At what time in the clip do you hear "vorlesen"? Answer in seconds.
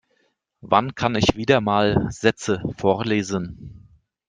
2.75-3.87